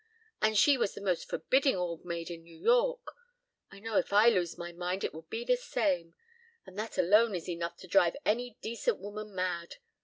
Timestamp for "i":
3.69-3.79, 4.11-4.29